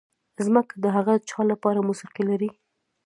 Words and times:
ځمکه 0.45 0.73
د 0.83 0.85
هغه 0.95 1.13
چا 1.29 1.41
لپاره 1.51 1.85
موسیقي 1.89 2.23
لري. 2.31 2.49